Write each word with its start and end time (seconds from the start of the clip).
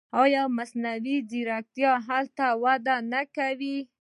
آیا 0.23 0.43
مصنوعي 0.57 1.17
ځیرکتیا 1.29 1.91
هلته 2.07 2.45
وده 2.63 2.95
نه 3.11 3.21
کوي؟ 3.35 3.77